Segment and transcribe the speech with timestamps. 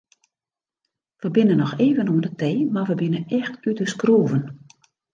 [1.19, 4.43] We binne noch even oan de tee mar we binne echt út de skroeven.